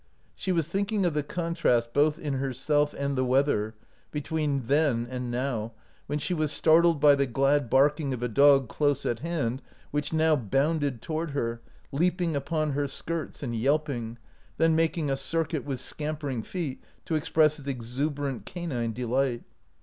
[0.33, 3.75] She was thinking of the contrast both in herself and the weather,
[4.09, 5.73] between then and now,
[6.07, 9.61] when she was star tled by the glad barking of a dog close at hand
[9.91, 11.61] which now bounded toward her,
[11.91, 14.17] leap ing upon her skirts and yelping,
[14.57, 19.43] then mak ing a circuit with scampering feet to express his exuberant canine delight.